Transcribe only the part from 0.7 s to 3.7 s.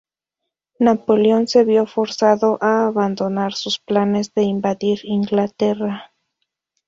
Napoleón se vio forzado a abandonar